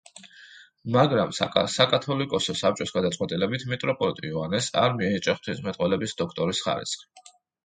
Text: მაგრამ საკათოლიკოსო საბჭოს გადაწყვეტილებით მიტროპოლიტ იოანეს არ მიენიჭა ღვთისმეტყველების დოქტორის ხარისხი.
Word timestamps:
მაგრამ 0.93 1.33
საკათოლიკოსო 1.73 2.55
საბჭოს 2.61 2.93
გადაწყვეტილებით 2.95 3.67
მიტროპოლიტ 3.75 4.23
იოანეს 4.31 4.71
არ 4.87 4.97
მიენიჭა 5.03 5.37
ღვთისმეტყველების 5.39 6.19
დოქტორის 6.25 6.65
ხარისხი. 6.71 7.09